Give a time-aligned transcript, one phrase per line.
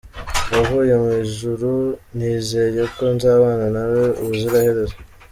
[0.51, 1.71] Wavuye mu ijuru,
[2.17, 4.95] nizeye ko nzabana na we ubuziraherezo.